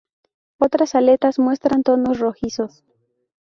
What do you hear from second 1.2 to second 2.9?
muestran tonos rojizos.